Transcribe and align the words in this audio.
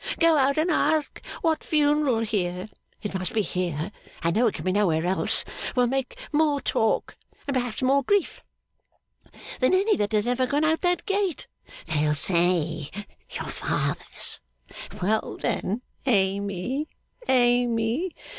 Go 0.19 0.35
out 0.35 0.57
and 0.57 0.71
ask 0.71 1.23
what 1.43 1.63
funeral 1.63 2.21
here 2.21 2.69
(it 3.03 3.13
must 3.13 3.33
be 3.33 3.43
here, 3.43 3.91
I 4.23 4.31
know 4.31 4.47
it 4.47 4.55
can 4.55 4.65
be 4.65 4.71
nowhere 4.71 5.05
else) 5.05 5.45
will 5.75 5.85
make 5.85 6.17
more 6.33 6.59
talk, 6.59 7.15
and 7.47 7.53
perhaps 7.53 7.83
more 7.83 8.01
grief, 8.01 8.41
than 9.59 9.75
any 9.75 9.95
that 9.97 10.13
has 10.13 10.25
ever 10.25 10.47
gone 10.47 10.63
out 10.63 10.83
at 10.83 10.97
the 10.97 11.03
gate. 11.13 11.47
They'll 11.85 12.15
say 12.15 12.89
your 13.29 13.49
father's. 13.49 14.41
Well 14.99 15.37
then. 15.39 15.83
Amy! 16.07 16.87
Amy! 17.27 18.11